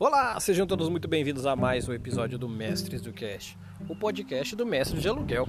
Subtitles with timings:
[0.00, 3.58] Olá, sejam todos muito bem-vindos a mais um episódio do Mestres do Cast,
[3.88, 5.44] o podcast do Mestre de Aluguel.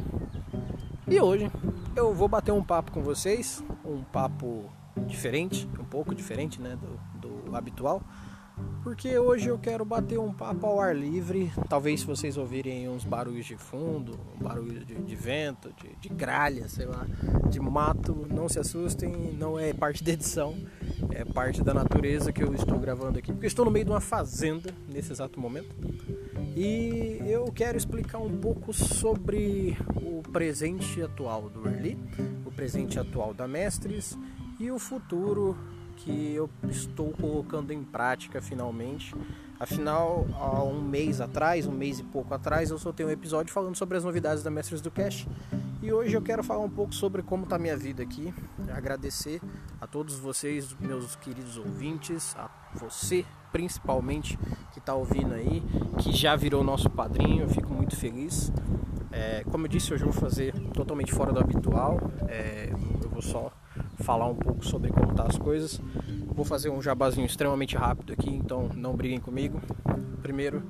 [1.08, 1.52] E hoje
[1.96, 4.68] eu vou bater um papo com vocês, um papo
[5.06, 6.76] diferente, um pouco diferente né,
[7.20, 8.02] do, do habitual,
[8.84, 11.52] porque hoje eu quero bater um papo ao ar livre.
[11.68, 16.10] Talvez se vocês ouvirem uns barulhos de fundo, um barulho de, de vento, de, de,
[16.10, 17.06] gralha, sei lá,
[17.50, 20.56] de mato, não se assustem, não é parte da edição,
[21.12, 24.02] é parte da natureza que eu estou gravando aqui, porque estou no meio de uma
[24.02, 25.76] fazenda nesse exato momento.
[26.56, 31.98] E eu quero explicar um pouco sobre o presente atual do Early,
[32.46, 34.18] o presente atual da Mestres
[34.60, 35.58] e o futuro
[36.00, 39.14] que eu estou colocando em prática finalmente.
[39.60, 43.76] Afinal, há um mês atrás, um mês e pouco atrás, eu soltei um episódio falando
[43.76, 45.28] sobre as novidades da Mestres do Cash.
[45.82, 48.34] E hoje eu quero falar um pouco sobre como está minha vida aqui.
[48.74, 49.42] Agradecer
[49.80, 54.38] a todos vocês, meus queridos ouvintes, a você principalmente
[54.72, 55.62] que está ouvindo aí,
[55.98, 57.44] que já virou nosso padrinho.
[57.44, 58.52] Eu fico muito feliz.
[59.12, 62.00] É, como eu disse, hoje eu vou fazer totalmente fora do habitual.
[62.28, 62.70] É,
[63.04, 63.52] eu vou só
[64.00, 65.82] falar um pouco sobre como tá as coisas.
[66.34, 69.62] Vou fazer um jabazinho extremamente rápido aqui, então não briguem comigo.
[70.22, 70.64] Primeiro,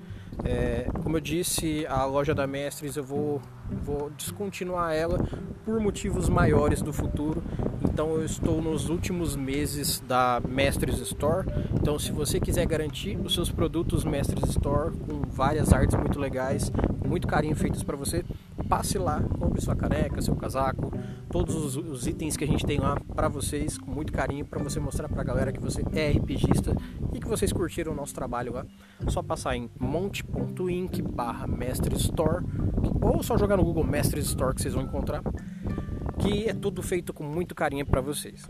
[0.44, 3.42] é, como eu disse, a loja da Mestres eu vou,
[3.84, 5.20] vou descontinuar ela
[5.66, 7.44] por motivos maiores do futuro.
[7.84, 11.48] Então eu estou nos últimos meses da Mestres Store.
[11.74, 16.72] Então se você quiser garantir os seus produtos Mestres Store com várias artes muito legais,
[17.06, 18.24] muito carinho feitas para você,
[18.70, 20.94] passe lá, compre sua caneca, seu casaco,
[21.30, 24.62] todos os, os itens que a gente tem lá para vocês, com muito carinho, para
[24.62, 26.76] você mostrar para a galera que você é RPGista
[27.12, 28.66] e que vocês curtiram o nosso trabalho lá.
[29.08, 32.46] Só passar em monte.inc barra Mestre Store
[33.02, 35.24] ou só jogar no Google Mestre Store que vocês vão encontrar,
[36.20, 38.48] que é tudo feito com muito carinho para vocês.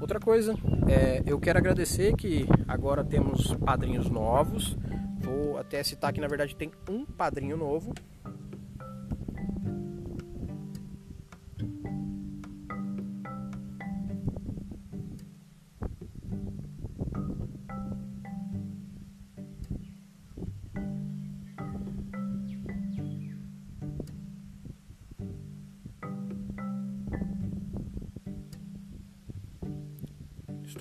[0.00, 0.54] Outra coisa,
[0.86, 4.76] é, eu quero agradecer que agora temos padrinhos novos.
[5.18, 7.94] Vou até citar que na verdade tem um padrinho novo,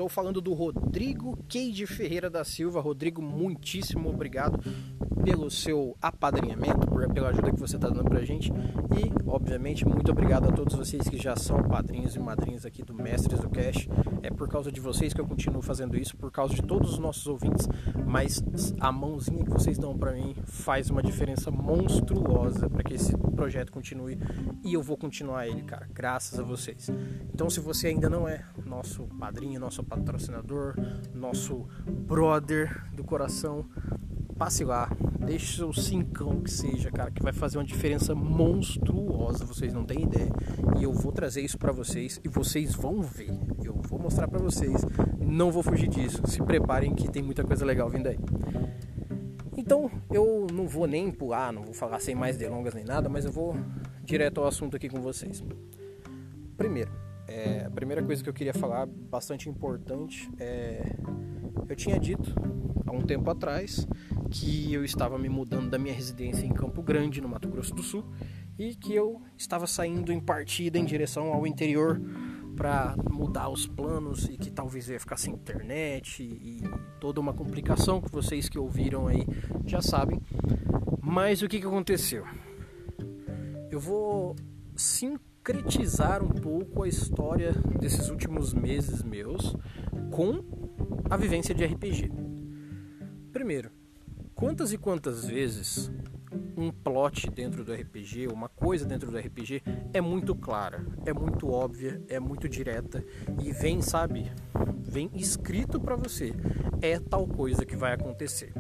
[0.04, 2.82] Estou falando do Rodrigo Keide Ferreira da Silva.
[2.82, 4.60] Rodrigo, muitíssimo obrigado
[5.24, 8.52] pelo seu apadrinhamento, pela ajuda que você está dando para a gente.
[8.52, 12.94] E, obviamente, muito obrigado a todos vocês que já são padrinhos e madrinhas aqui do
[12.94, 13.88] Mestres do Cash.
[14.22, 17.00] É por causa de vocês que eu continuo fazendo isso, por causa de todos os
[17.00, 17.68] nossos ouvintes.
[18.06, 18.44] Mas
[18.80, 23.72] a mãozinha que vocês dão para mim faz uma diferença monstruosa para que esse projeto
[23.72, 24.20] continue.
[24.64, 26.90] E eu vou continuar ele, cara, graças a vocês.
[27.34, 30.76] Então, se você ainda não é nosso padrinho, nosso patrocinador,
[31.14, 33.66] nosso brother do coração,
[34.34, 34.90] passe lá,
[35.26, 40.04] deixe seu cincão que seja, cara, que vai fazer uma diferença monstruosa, vocês não têm
[40.04, 40.32] ideia.
[40.80, 43.32] E eu vou trazer isso para vocês e vocês vão ver.
[43.64, 44.82] Eu vou mostrar para vocês,
[45.20, 46.22] não vou fugir disso.
[46.28, 48.20] Se preparem que tem muita coisa legal vindo aí.
[49.56, 53.24] Então, eu não vou nem pular, não vou falar sem mais delongas nem nada, mas
[53.24, 53.56] eu vou
[54.04, 55.44] direto ao assunto aqui com vocês.
[56.58, 56.92] Primeiro,
[57.28, 60.96] é, a primeira coisa que eu queria falar, bastante importante, é
[61.70, 62.34] eu tinha dito
[62.86, 63.88] há um tempo atrás
[64.34, 67.84] que eu estava me mudando da minha residência em Campo Grande, no Mato Grosso do
[67.84, 68.04] Sul,
[68.58, 72.02] e que eu estava saindo em partida em direção ao interior
[72.56, 76.64] para mudar os planos e que talvez ia ficar sem internet e
[77.00, 79.24] toda uma complicação que vocês que ouviram aí
[79.68, 80.20] já sabem.
[81.00, 82.26] Mas o que, que aconteceu?
[83.70, 84.36] Eu vou
[84.76, 89.56] sincretizar um pouco a história desses últimos meses meus
[90.10, 90.44] com
[91.08, 92.12] a vivência de RPG.
[93.32, 93.83] Primeiro,
[94.36, 95.92] quantas e quantas vezes
[96.58, 99.62] um plot dentro do RPG, uma coisa dentro do RPG
[99.94, 103.04] é muito clara, é muito óbvia, é muito direta
[103.42, 104.32] e vem, sabe,
[104.80, 106.34] vem escrito para você,
[106.82, 108.54] é tal coisa que vai acontecer.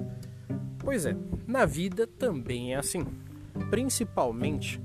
[0.80, 1.16] Pois é,
[1.48, 3.06] na vida também é assim.
[3.70, 4.82] Principalmente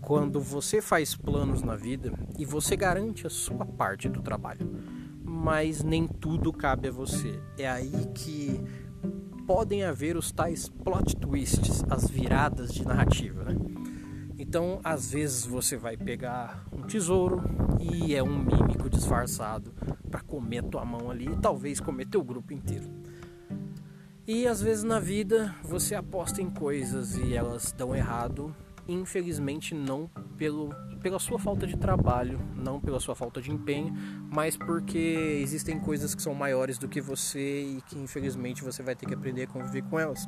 [0.00, 4.68] quando você faz planos na vida e você garante a sua parte do trabalho
[5.28, 7.40] mas nem tudo cabe a você.
[7.56, 8.60] É aí que
[9.48, 13.56] podem haver os tais plot twists, as viradas de narrativa, né?
[14.38, 17.42] Então, às vezes você vai pegar um tesouro
[17.80, 19.72] e é um mímico disfarçado
[20.10, 22.90] para comer tua mão ali e talvez comer teu grupo inteiro.
[24.26, 28.54] E às vezes na vida você aposta em coisas e elas dão errado
[28.86, 33.94] infelizmente não pelo, pela sua falta de trabalho, não pela sua falta de empenho,
[34.30, 38.94] mas porque existem coisas que são maiores do que você e que infelizmente você vai
[38.94, 40.26] ter que aprender a conviver com elas.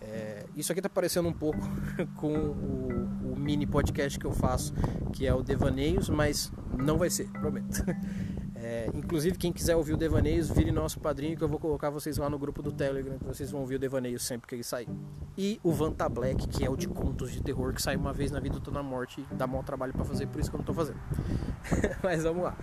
[0.00, 1.58] É, isso aqui está parecendo um pouco
[2.16, 4.72] com o, o, mini podcast que eu faço,
[5.12, 7.84] que é o Devaneios, mas não vai ser, prometo.
[8.66, 12.16] É, inclusive, quem quiser ouvir o Devaneios, vire nosso padrinho que eu vou colocar vocês
[12.16, 14.88] lá no grupo do Telegram, que vocês vão ouvir o Devaneios sempre que ele sair.
[15.36, 18.30] E o Vanta Black, que é o de contos de terror, que sai uma vez
[18.30, 20.58] na vida do Tô na Morte dá mau trabalho para fazer, por isso que eu
[20.58, 20.98] não tô fazendo.
[22.02, 22.56] Mas vamos lá.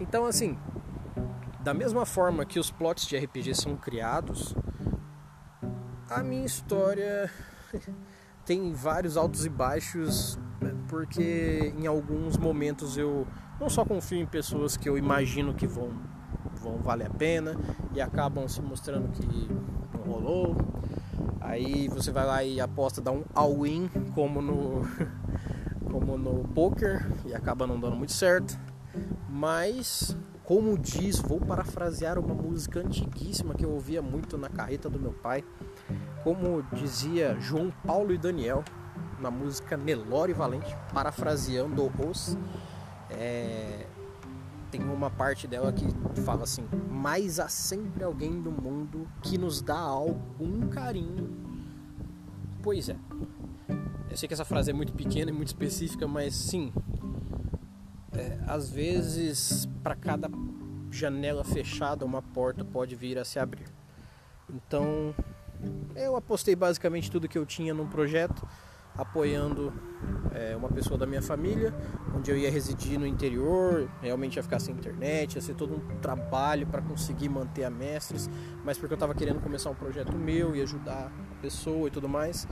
[0.00, 0.58] Então, assim,
[1.60, 4.54] da mesma forma que os plots de RPG são criados,
[6.10, 7.30] a minha história
[8.44, 10.38] tem vários altos e baixos,
[10.88, 13.26] porque em alguns momentos eu
[13.60, 15.92] não só confio em pessoas que eu imagino que vão,
[16.56, 17.56] vão valer a pena
[17.94, 19.48] e acabam se mostrando que
[19.96, 20.56] não rolou.
[21.44, 24.80] Aí você vai lá e aposta, dá um all-in como no,
[25.92, 28.58] como no poker e acaba não dando muito certo.
[29.28, 34.98] Mas, como diz, vou parafrasear uma música antiguíssima que eu ouvia muito na carreta do
[34.98, 35.44] meu pai.
[36.22, 38.64] Como dizia João Paulo e Daniel
[39.20, 42.38] na música Nelore Valente, parafraseando os
[43.10, 43.86] é,
[44.76, 45.86] tem uma parte dela que
[46.22, 51.30] fala assim: Mas há sempre alguém do mundo que nos dá algum carinho.
[52.60, 52.96] Pois é.
[54.10, 56.72] Eu sei que essa frase é muito pequena e muito específica, mas sim.
[58.12, 60.28] É, às vezes, para cada
[60.90, 63.68] janela fechada, uma porta pode vir a se abrir.
[64.52, 65.14] Então,
[65.94, 68.46] eu apostei basicamente tudo que eu tinha num projeto
[68.96, 69.72] apoiando
[70.32, 71.74] é, uma pessoa da minha família,
[72.14, 75.96] onde eu ia residir no interior, realmente ia ficar sem internet, ia ser todo um
[76.00, 78.30] trabalho para conseguir manter a mestres,
[78.64, 82.08] mas porque eu estava querendo começar um projeto meu e ajudar a pessoa e tudo
[82.08, 82.46] mais.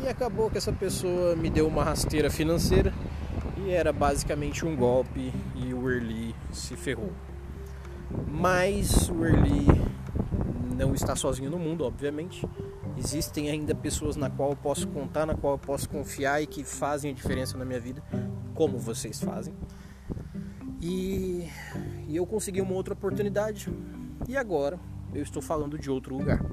[0.00, 2.92] E acabou que essa pessoa me deu uma rasteira financeira
[3.56, 7.12] e era basicamente um golpe e o Early se ferrou.
[8.26, 9.66] Mas o Early
[10.76, 12.46] não está sozinho no mundo, obviamente
[12.98, 16.64] existem ainda pessoas na qual eu posso contar, na qual eu posso confiar e que
[16.64, 18.02] fazem a diferença na minha vida,
[18.54, 19.54] como vocês fazem.
[20.80, 21.48] E,
[22.06, 23.72] e eu consegui uma outra oportunidade
[24.28, 24.78] e agora
[25.14, 26.44] eu estou falando de outro lugar.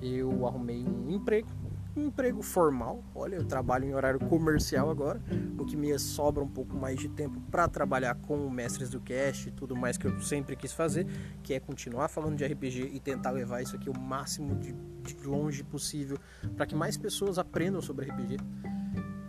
[0.00, 1.48] Eu arrumei um emprego
[1.96, 3.02] um emprego formal.
[3.14, 5.20] Olha, eu trabalho em horário comercial agora,
[5.58, 9.48] o que me sobra um pouco mais de tempo para trabalhar com mestres do cast
[9.48, 11.06] e tudo mais que eu sempre quis fazer,
[11.42, 15.26] que é continuar falando de RPG e tentar levar isso aqui o máximo de, de
[15.26, 16.18] longe possível
[16.56, 18.36] para que mais pessoas aprendam sobre RPG.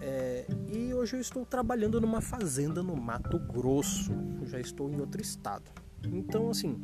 [0.02, 4.12] É, e hoje eu estou trabalhando numa fazenda no Mato Grosso.
[4.40, 5.85] Eu já estou em outro estado.
[6.12, 6.84] Então, assim,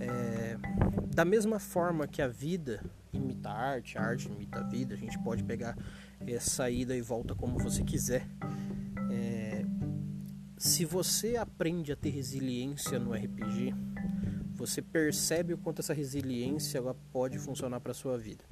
[0.00, 0.56] é,
[1.14, 4.98] da mesma forma que a vida imita a arte, a arte imita a vida, a
[4.98, 5.76] gente pode pegar
[6.26, 8.26] essa ida e volta como você quiser.
[9.10, 9.64] É,
[10.58, 13.74] se você aprende a ter resiliência no RPG,
[14.54, 18.44] você percebe o quanto essa resiliência ela pode funcionar para sua vida.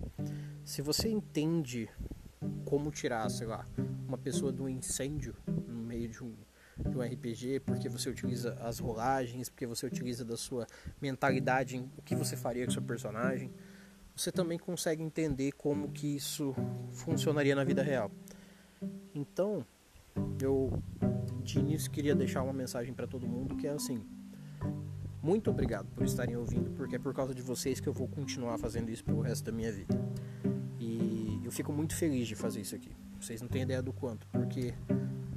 [0.65, 1.89] Se você entende
[2.65, 3.67] como tirar, sei lá,
[4.07, 5.35] uma pessoa do incêndio
[5.67, 6.35] no meio de um
[6.79, 10.67] de um RPG, porque você utiliza as rolagens, porque você utiliza da sua
[11.01, 13.51] mentalidade o que você faria com seu personagem,
[14.15, 16.55] você também consegue entender como que isso
[16.91, 18.11] funcionaria na vida real.
[19.15, 19.65] Então,
[20.41, 20.83] eu
[21.43, 24.05] de início queria deixar uma mensagem para todo mundo que é assim:
[25.23, 28.59] muito obrigado por estarem ouvindo, porque é por causa de vocês que eu vou continuar
[28.59, 29.95] fazendo isso pelo resto da minha vida.
[30.79, 32.91] E eu fico muito feliz de fazer isso aqui.
[33.23, 34.75] Vocês não têm ideia do quanto, porque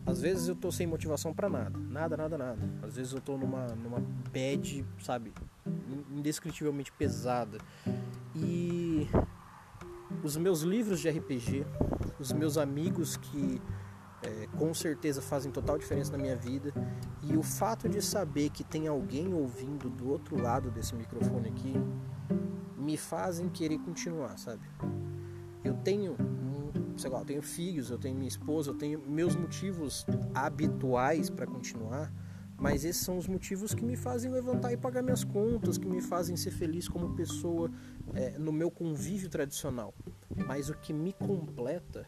[0.07, 2.69] às vezes eu tô sem motivação para nada, nada, nada, nada.
[2.81, 3.99] Às vezes eu tô numa numa
[4.33, 5.31] bad, sabe,
[6.09, 7.59] indescritivelmente pesada.
[8.35, 9.07] E
[10.23, 11.63] os meus livros de RPG,
[12.19, 13.61] os meus amigos que
[14.23, 16.73] é, com certeza fazem total diferença na minha vida
[17.21, 21.73] e o fato de saber que tem alguém ouvindo do outro lado desse microfone aqui
[22.75, 24.67] me fazem querer continuar, sabe?
[25.63, 26.34] Eu tenho
[26.97, 31.45] sei lá, eu tenho filhos, eu tenho minha esposa, eu tenho meus motivos habituais para
[31.45, 32.11] continuar,
[32.57, 36.01] mas esses são os motivos que me fazem levantar e pagar minhas contas, que me
[36.01, 37.69] fazem ser feliz como pessoa
[38.13, 39.93] é, no meu convívio tradicional.
[40.47, 42.07] Mas o que me completa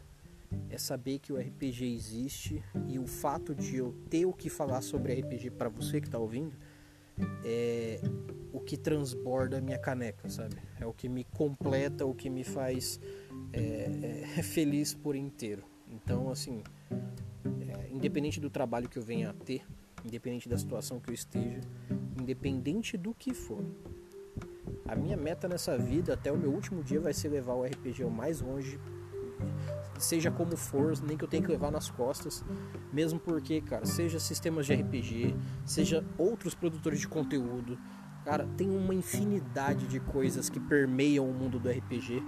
[0.70, 4.80] é saber que o RPG existe e o fato de eu ter o que falar
[4.80, 6.56] sobre RPG para você que está ouvindo
[7.44, 8.00] é
[8.52, 10.56] o que transborda a minha caneca, sabe?
[10.80, 12.98] É o que me completa, o que me faz
[13.52, 15.62] é, é, feliz por inteiro.
[15.90, 16.62] Então, assim,
[17.44, 19.64] é, independente do trabalho que eu venha a ter,
[20.04, 21.60] independente da situação que eu esteja,
[22.18, 23.64] independente do que for,
[24.86, 28.04] a minha meta nessa vida até o meu último dia vai ser levar o RPG
[28.04, 28.78] o mais longe
[29.98, 32.44] seja como for, nem que eu tenha que levar nas costas,
[32.92, 37.78] mesmo porque, cara, seja sistemas de RPG, seja outros produtores de conteúdo,
[38.24, 42.22] cara, tem uma infinidade de coisas que permeiam o mundo do RPG.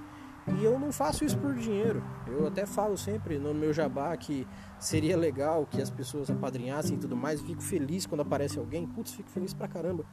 [0.49, 2.03] E eu não faço isso por dinheiro.
[2.27, 4.47] Eu até falo sempre no meu jabá que
[4.79, 7.41] seria legal que as pessoas apadrinhassem e tudo mais.
[7.41, 8.87] Fico feliz quando aparece alguém.
[8.87, 10.05] Putz, fico feliz pra caramba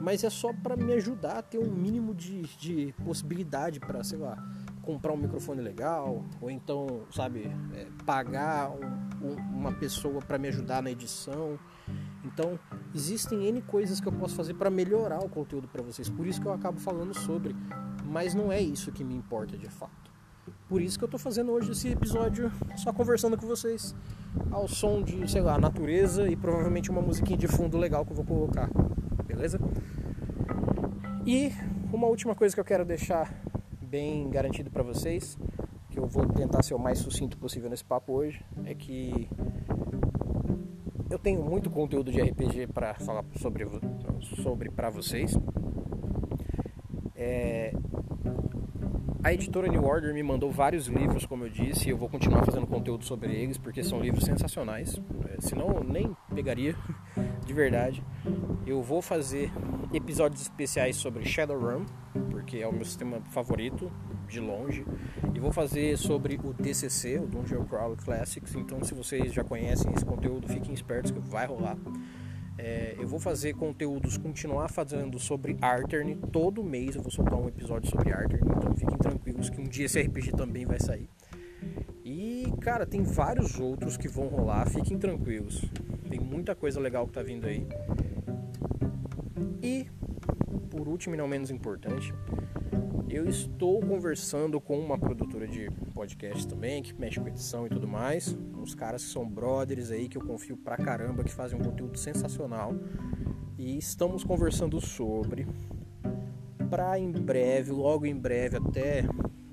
[0.00, 4.18] mas é só para me ajudar a ter um mínimo de, de possibilidade para, sei
[4.18, 4.36] lá,
[4.82, 10.48] comprar um microfone legal, ou então, sabe, é, pagar um, um, uma pessoa para me
[10.48, 11.58] ajudar na edição.
[12.24, 12.58] Então,
[12.94, 16.40] existem N coisas que eu posso fazer para melhorar o conteúdo para vocês, por isso
[16.40, 17.56] que eu acabo falando sobre,
[18.04, 20.10] mas não é isso que me importa de fato.
[20.68, 23.94] Por isso que eu tô fazendo hoje esse episódio só conversando com vocês
[24.50, 28.16] ao som de, sei lá, natureza e provavelmente uma musiquinha de fundo legal que eu
[28.16, 28.70] vou colocar.
[29.26, 29.58] Beleza?
[31.26, 31.52] E
[31.92, 33.32] uma última coisa que eu quero deixar
[33.82, 35.36] bem garantido para vocês,
[35.90, 39.28] que eu vou tentar ser o mais sucinto possível nesse papo hoje, é que
[41.10, 43.66] eu tenho muito conteúdo de RPG para falar sobre,
[44.42, 45.36] sobre para vocês.
[47.16, 47.74] É,
[49.22, 52.44] a editora New Order me mandou vários livros, como eu disse, e eu vou continuar
[52.44, 54.98] fazendo conteúdo sobre eles, porque são livros sensacionais.
[55.28, 56.76] É, senão, nem pegaria,
[57.44, 58.02] de verdade.
[58.64, 59.52] Eu vou fazer
[59.92, 61.84] episódios especiais sobre Shadowrun,
[62.30, 63.90] porque é o meu sistema favorito,
[64.30, 64.86] de longe.
[65.34, 68.54] E vou fazer sobre o DCC, o Dungeon Crawl Classics.
[68.54, 71.76] Então, se vocês já conhecem esse conteúdo, fiquem espertos que vai rolar.
[72.56, 76.14] É, eu vou fazer conteúdos, continuar fazendo sobre Artern.
[76.30, 78.46] Todo mês eu vou soltar um episódio sobre Artern.
[78.56, 81.08] Então fiquem tranquilos que um dia esse RPG também vai sair.
[82.04, 84.68] E, cara, tem vários outros que vão rolar.
[84.68, 85.64] Fiquem tranquilos.
[86.08, 87.66] Tem muita coisa legal que tá vindo aí.
[89.62, 89.86] E,
[90.70, 92.12] por último e não menos importante,
[93.10, 97.88] eu estou conversando com uma produtora de podcast também, que mexe com edição e tudo
[97.88, 98.36] mais.
[98.56, 101.98] Uns caras que são brothers aí, que eu confio pra caramba, que fazem um conteúdo
[101.98, 102.72] sensacional.
[103.58, 105.44] E estamos conversando sobre,
[106.70, 109.04] pra em breve, logo em breve, até.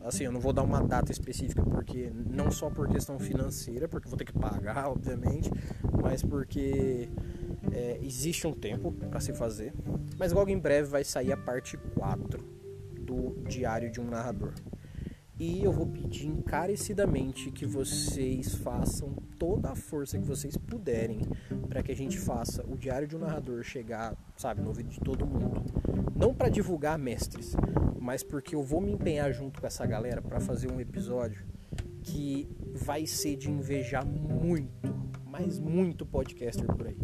[0.01, 4.07] Assim, eu não vou dar uma data específica, porque não só por questão financeira, porque
[4.07, 5.49] vou ter que pagar, obviamente,
[6.01, 7.09] mas porque
[7.73, 9.73] é, existe um tempo para se fazer.
[10.17, 12.56] Mas logo em breve vai sair a parte 4
[13.47, 14.53] Diário de um Narrador.
[15.39, 21.19] E eu vou pedir encarecidamente que vocês façam toda a força que vocês puderem
[21.69, 24.99] para que a gente faça o Diário de um Narrador chegar, sabe, no ouvido de
[24.99, 25.63] todo mundo.
[26.15, 27.55] Não para divulgar mestres,
[27.99, 31.45] mas porque eu vou me empenhar junto com essa galera para fazer um episódio
[32.01, 36.97] que vai ser de invejar muito, mas muito podcaster por aí.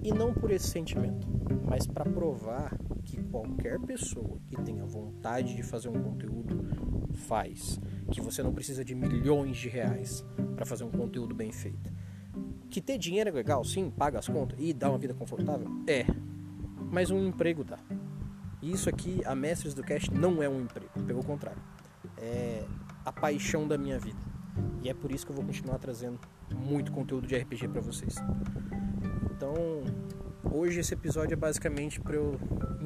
[0.00, 1.26] E não por esse sentimento,
[1.64, 2.78] mas para provar
[3.08, 8.84] que qualquer pessoa que tenha vontade de fazer um conteúdo faz, que você não precisa
[8.84, 10.24] de milhões de reais
[10.54, 11.90] para fazer um conteúdo bem feito.
[12.68, 15.66] Que ter dinheiro é legal, sim, paga as contas e dá uma vida confortável?
[15.86, 16.04] É.
[16.90, 17.78] Mas um emprego dá.
[18.60, 21.62] E isso aqui, a Mestres do Cast, não é um emprego, pelo contrário.
[22.18, 22.64] É
[23.04, 24.18] a paixão da minha vida.
[24.82, 26.20] E é por isso que eu vou continuar trazendo
[26.54, 28.16] muito conteúdo de RPG para vocês.
[29.30, 29.54] Então,
[30.52, 32.38] hoje esse episódio é basicamente para eu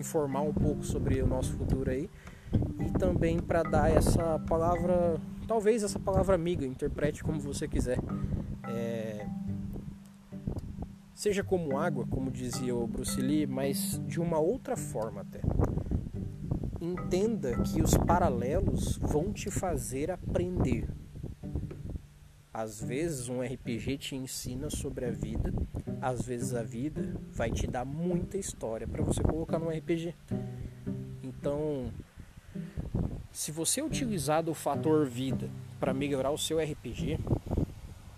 [0.02, 2.10] informar um pouco sobre o nosso futuro aí
[2.80, 5.16] e também para dar essa palavra,
[5.46, 7.98] talvez essa palavra amiga, interprete como você quiser.
[8.68, 9.26] É...
[11.14, 15.40] Seja como água, como dizia o Bruce Lee, mas de uma outra forma até.
[16.80, 20.88] Entenda que os paralelos vão te fazer aprender.
[22.52, 25.54] Às vezes um RPG te ensina sobre a vida
[26.02, 30.12] às vezes a vida vai te dar muita história para você colocar no RPG.
[31.22, 31.92] Então,
[33.30, 37.20] se você utilizar do fator vida para melhorar o seu RPG,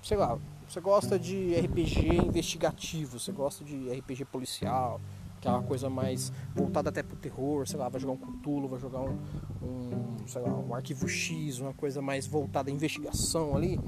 [0.03, 4.99] sei lá, você gosta de RPG investigativo, você gosta de RPG policial,
[5.43, 8.67] que é uma coisa mais voltada até pro terror, sei lá, vai jogar um Cthulhu,
[8.67, 9.19] vai jogar um,
[9.63, 13.79] um sei lá, um arquivo X, uma coisa mais voltada à investigação ali,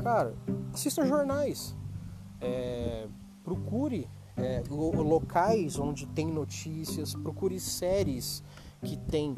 [0.00, 0.32] cara,
[0.72, 1.76] assista jornais.
[2.40, 3.08] É,
[3.44, 8.42] procure é, locais onde tem notícias, procure séries
[8.82, 9.36] que tem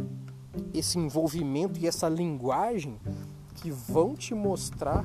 [0.73, 2.99] esse envolvimento e essa linguagem
[3.57, 5.05] que vão te mostrar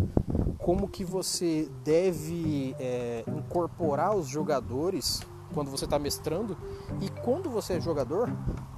[0.58, 5.22] como que você deve é, incorporar os jogadores
[5.54, 6.58] quando você está mestrando.
[7.02, 8.30] E quando você é jogador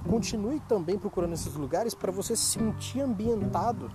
[0.08, 3.90] continue também procurando esses lugares para você se sentir ambientado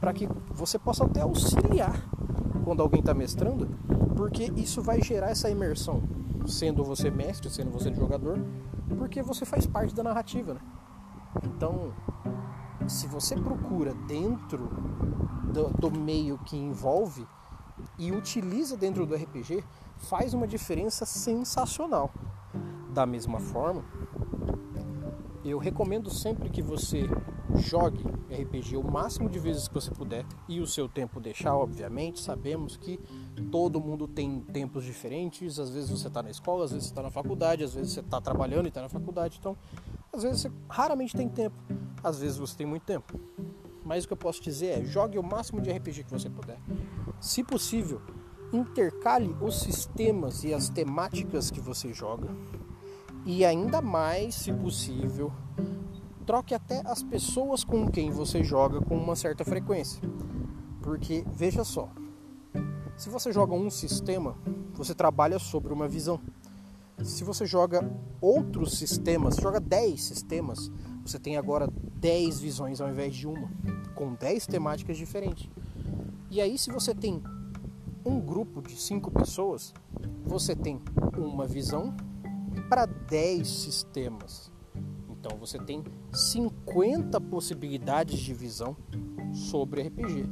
[0.00, 2.08] para que você possa até auxiliar
[2.64, 3.68] quando alguém está mestrando
[4.16, 6.02] porque isso vai gerar essa imersão,
[6.46, 8.38] sendo você mestre, sendo você jogador,
[8.98, 10.60] porque você faz parte da narrativa, né?
[11.42, 11.92] Então,
[12.86, 14.68] se você procura dentro
[15.52, 17.26] do, do meio que envolve
[17.98, 19.64] e utiliza dentro do RPG
[19.96, 22.12] faz uma diferença sensacional.
[22.90, 23.84] Da mesma forma,
[25.44, 27.08] eu recomendo sempre que você
[27.56, 32.20] jogue RPG o máximo de vezes que você puder e o seu tempo deixar, obviamente.
[32.20, 32.98] Sabemos que
[33.50, 35.58] todo mundo tem tempos diferentes.
[35.58, 38.00] Às vezes você está na escola, às vezes você está na faculdade, às vezes você
[38.00, 39.38] está trabalhando e está na faculdade.
[39.38, 39.56] Então,
[40.12, 41.56] às vezes você raramente tem tempo,
[42.02, 43.18] às vezes você tem muito tempo.
[43.84, 46.58] Mas o que eu posso dizer é: jogue o máximo de RPG que você puder.
[47.20, 48.00] Se possível,
[48.52, 52.28] intercale os sistemas e as temáticas que você joga.
[53.26, 55.32] E ainda mais, se possível,
[56.24, 60.00] troque até as pessoas com quem você joga com uma certa frequência.
[60.82, 61.88] Porque veja só,
[62.96, 64.36] se você joga um sistema,
[64.72, 66.20] você trabalha sobre uma visão.
[67.02, 67.88] Se você joga
[68.20, 70.70] outros sistemas, joga 10 sistemas,
[71.04, 73.50] você tem agora 10 visões ao invés de uma,
[73.94, 75.48] com 10 temáticas diferentes.
[76.30, 77.22] E aí, se você tem
[78.04, 79.74] um grupo de 5 pessoas,
[80.24, 80.80] você tem
[81.16, 81.94] uma visão
[82.68, 84.53] para 10 sistemas.
[85.24, 88.76] Então você tem 50 possibilidades de visão
[89.32, 90.28] sobre RPG.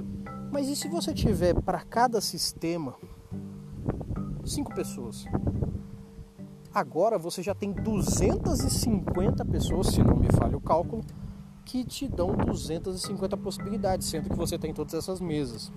[0.53, 2.95] Mas e se você tiver para cada sistema
[4.45, 5.25] 5 pessoas?
[6.75, 11.03] Agora você já tem 250 pessoas, se não me falha o cálculo,
[11.65, 15.73] que te dão 250 possibilidades, sendo que você tem todas essas mesas.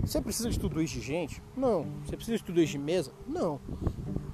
[0.00, 1.40] Você precisa de tudo isso de gente?
[1.56, 1.86] Não.
[2.04, 3.12] Você precisa de tudo isso de mesa?
[3.28, 3.60] Não.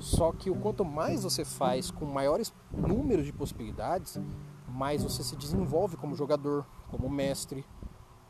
[0.02, 4.20] Só que o quanto mais você faz com maiores números de possibilidades,
[4.68, 7.64] mais você se desenvolve como jogador, como mestre.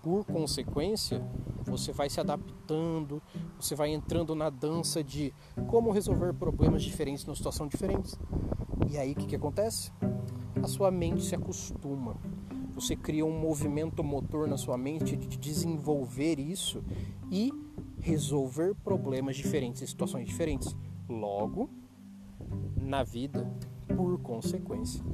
[0.03, 1.27] Por consequência,
[1.65, 3.23] você vai se adaptando,
[3.59, 5.33] você vai entrando na dança de
[5.67, 8.19] como resolver problemas diferentes numa situação diferente.
[8.91, 9.91] E aí o que, que acontece?
[10.63, 12.19] A sua mente se acostuma.
[12.75, 16.85] Você cria um movimento motor na sua mente de desenvolver isso
[17.31, 17.51] e
[17.99, 20.77] resolver problemas diferentes situações diferentes.
[21.09, 21.69] Logo,
[22.77, 23.51] na vida,
[23.97, 25.05] por consequência,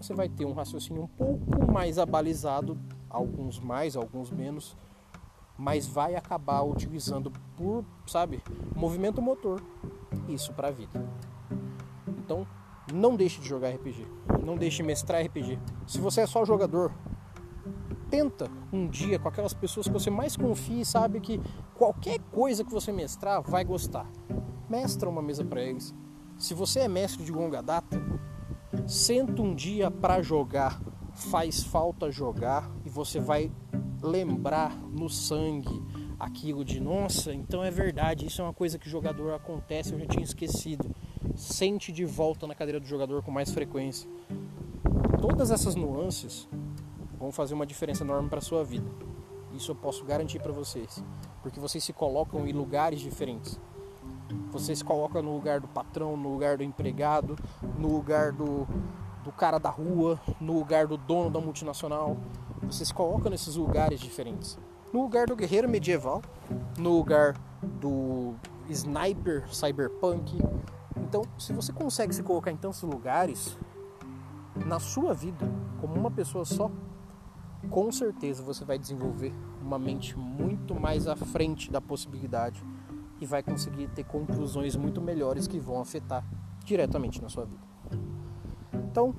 [0.00, 4.76] você vai ter um raciocínio um pouco mais abalizado, alguns mais, alguns menos,
[5.58, 8.42] mas vai acabar utilizando por, sabe,
[8.74, 9.62] movimento motor
[10.28, 11.04] isso para a vida.
[12.08, 12.46] Então,
[12.92, 14.06] não deixe de jogar RPG,
[14.44, 15.58] não deixe de mestrar RPG.
[15.86, 16.92] Se você é só jogador,
[18.08, 21.40] tenta um dia com aquelas pessoas que você mais confia e sabe que
[21.74, 24.06] qualquer coisa que você mestrar vai gostar.
[24.70, 25.92] Mestra uma mesa para eles.
[26.38, 28.00] Se você é mestre de longa data,
[28.86, 30.80] senta um dia para jogar.
[31.12, 33.50] Faz falta jogar e você vai
[34.00, 35.82] lembrar no sangue
[36.20, 39.98] aquilo de nossa, então é verdade, isso é uma coisa que o jogador acontece, eu
[39.98, 40.94] já tinha esquecido.
[41.34, 44.08] Sente de volta na cadeira do jogador com mais frequência.
[45.20, 46.48] Todas essas nuances
[47.18, 48.88] vão fazer uma diferença enorme para sua vida.
[49.52, 51.02] Isso eu posso garantir para vocês,
[51.42, 53.58] porque vocês se colocam em lugares diferentes.
[54.52, 57.36] Você se coloca no lugar do patrão, no lugar do empregado,
[57.78, 58.66] no lugar do,
[59.24, 62.16] do cara da rua, no lugar do dono da multinacional,
[62.62, 64.58] você se coloca nesses lugares diferentes.
[64.92, 66.22] No lugar do guerreiro medieval,
[66.78, 68.34] no lugar do
[68.68, 70.38] sniper cyberpunk.
[70.96, 73.56] Então, se você consegue se colocar em tantos lugares
[74.66, 75.48] na sua vida
[75.80, 76.70] como uma pessoa só,
[77.68, 82.62] com certeza você vai desenvolver uma mente muito mais à frente da possibilidade
[83.20, 86.24] e vai conseguir ter conclusões muito melhores que vão afetar
[86.64, 87.60] diretamente na sua vida.
[88.90, 89.14] Então,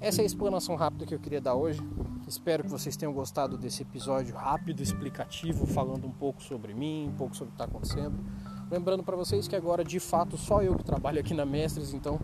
[0.00, 1.80] essa é a explanação rápida que eu queria dar hoje.
[2.26, 7.16] Espero que vocês tenham gostado desse episódio rápido, explicativo, falando um pouco sobre mim, um
[7.16, 8.16] pouco sobre o que está acontecendo.
[8.70, 12.20] Lembrando para vocês que agora, de fato, só eu que trabalho aqui na Mestres, então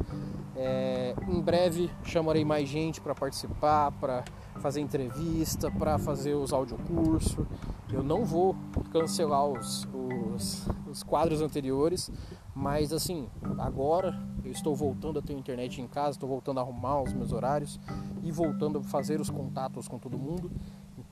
[0.55, 4.25] é, em breve chamarei mais gente para participar, para
[4.61, 7.47] fazer entrevista, para fazer os audiocursos.
[7.91, 8.55] Eu não vou
[8.93, 12.11] cancelar os, os, os quadros anteriores,
[12.55, 13.27] mas assim,
[13.59, 17.33] agora eu estou voltando a ter internet em casa, estou voltando a arrumar os meus
[17.33, 17.81] horários
[18.23, 20.51] e voltando a fazer os contatos com todo mundo.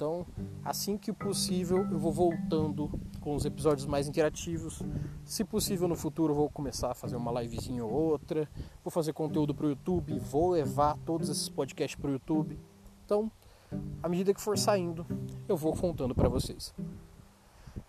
[0.03, 0.27] Então,
[0.65, 4.83] assim que possível, eu vou voltando com os episódios mais interativos.
[5.25, 8.49] Se possível, no futuro, vou começar a fazer uma livezinha ou outra.
[8.83, 12.59] Vou fazer conteúdo para o YouTube, vou levar todos esses podcasts para o YouTube.
[13.05, 13.31] Então,
[14.03, 15.07] à medida que for saindo,
[15.49, 16.75] eu vou contando para vocês.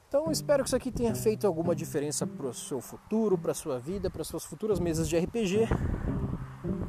[0.08, 3.56] Então, espero que isso aqui tenha feito alguma diferença para o seu futuro, para a
[3.56, 5.68] sua vida, para suas futuras mesas de RPG.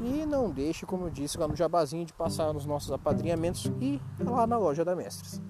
[0.05, 3.99] E não deixe, como eu disse lá no jabazinho, de passar nos nossos apadrinhamentos e
[4.21, 5.41] lá na loja da Mestres.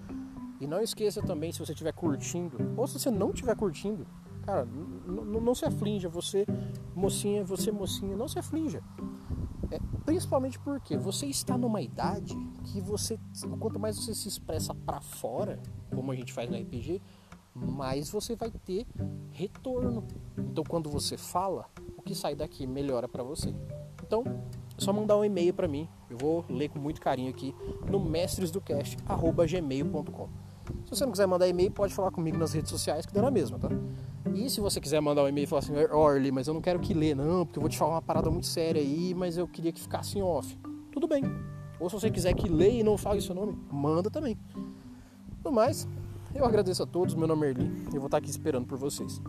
[0.61, 4.07] E não esqueça também, se você estiver curtindo, ou se você não estiver curtindo,
[4.45, 6.47] cara, não se aflinja, você
[6.95, 8.81] mocinha, você mocinha, não se aflinja.
[9.73, 12.37] É, principalmente porque você está numa idade
[12.67, 13.19] que você,
[13.59, 15.61] quanto mais você se expressa para fora,
[15.93, 17.03] como a gente faz no RPG,
[17.53, 18.87] mais você vai ter
[19.33, 20.07] retorno.
[20.39, 23.53] Então, quando você fala, o que sai daqui melhora para você.
[24.15, 24.23] Então,
[24.79, 25.89] é só mandar um e-mail para mim.
[26.09, 27.53] Eu vou ler com muito carinho aqui
[27.91, 30.29] no mestresdocast@gmail.com.
[30.85, 33.31] Se você não quiser mandar e-mail, pode falar comigo nas redes sociais que dá na
[33.31, 33.69] mesma, tá?
[34.35, 36.79] E se você quiser mandar um e-mail e falar assim, Orly, mas eu não quero
[36.79, 39.49] que lê, não, porque eu vou te falar uma parada muito séria aí, mas eu
[39.49, 40.57] queria que ficasse em off.
[40.93, 41.25] Tudo bem.
[41.79, 44.39] Ou se você quiser que leia e não fale seu nome, manda também.
[45.45, 45.87] No mais,
[46.35, 49.21] eu agradeço a todos, meu nome é Erli, eu vou estar aqui esperando por vocês.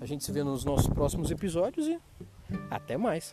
[0.00, 2.00] A gente se vê nos nossos próximos episódios e
[2.70, 3.32] até mais.